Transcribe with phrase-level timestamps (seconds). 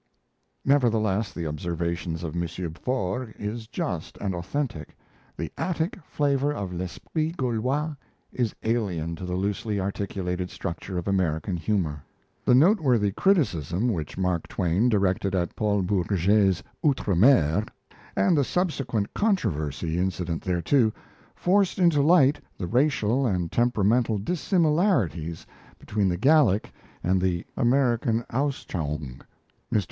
[0.65, 2.47] Nevertheless, the observation of M.
[2.73, 4.97] Forgues is just and authentic
[5.37, 7.93] the Attic flavour of l'esprit Gaulois
[8.33, 12.03] is alien to the loosely articulated structure of American humour.
[12.43, 17.63] The noteworthy criticism which Mark Twain directed at Paul Bourget's 'Outre Mer',
[18.15, 20.91] and the subsequent controversy incident thereto,
[21.35, 25.45] forced into light the racial and temperamental dissimilarities
[25.77, 26.71] between the Gallic
[27.03, 29.21] and the American Ausschauung.
[29.71, 29.79] Mr.